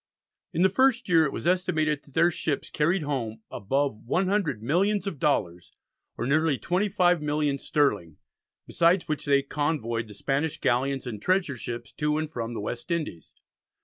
[0.51, 5.05] In the first year it was estimated that their ships carried home above 100 millions
[5.05, 5.73] of dollars,
[6.17, 8.17] or nearly 25 millions sterling,
[8.65, 12.89] besides which they convoyed the Spanish galleons and treasure ships to and from the West
[12.89, 13.35] Indies.